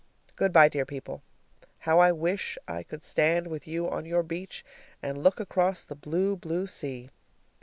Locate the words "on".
3.87-4.03